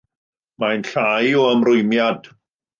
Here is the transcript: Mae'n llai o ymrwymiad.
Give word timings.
Mae'n 0.63 0.85
llai 0.93 1.37
o 1.43 1.45
ymrwymiad. 1.53 2.35